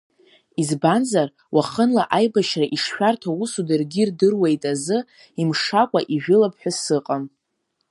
Избанзар, 0.61 1.29
уахынла 1.55 2.03
аибашьра 2.17 2.65
ишшәарҭа 2.75 3.29
усу 3.43 3.63
даргьы 3.67 3.99
ирдыруеит 4.03 4.63
азы, 4.71 4.97
имшакәа 5.41 5.99
ижәылап 6.15 6.53
ҳәа 6.59 6.71
сыҟам! 6.81 7.23